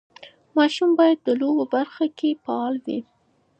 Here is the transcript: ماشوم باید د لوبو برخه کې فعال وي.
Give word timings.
ماشوم 0.57 0.89
باید 0.99 1.19
د 1.23 1.29
لوبو 1.39 1.63
برخه 1.75 2.05
کې 2.17 2.29
فعال 2.43 2.75
وي. 2.85 2.99